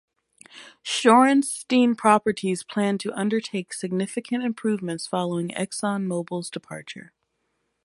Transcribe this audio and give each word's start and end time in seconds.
Shorenstien 0.83 1.95
Properties 1.95 2.63
plans 2.63 3.03
to 3.03 3.13
undertake 3.13 3.71
significant 3.71 4.43
improvements 4.43 5.05
following 5.05 5.49
ExxonMobil's 5.49 6.49
departure. 6.49 7.13